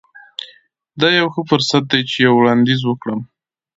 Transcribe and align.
دا 0.99 1.07
یو 1.19 1.27
ښه 1.33 1.41
فرصت 1.49 1.83
دی 1.91 2.01
چې 2.09 2.15
یو 2.25 2.33
وړاندیز 2.37 2.81
وکړم 2.85 3.19